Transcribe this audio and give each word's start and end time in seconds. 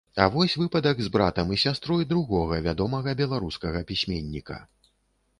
А 0.23 0.25
вось 0.35 0.53
выпадак 0.59 1.01
з 1.07 1.09
братам 1.15 1.51
і 1.57 1.59
сястрой 1.63 2.07
другога 2.13 2.57
вядомага 2.67 3.13
беларускага 3.19 3.83
пісьменніка. 3.93 4.57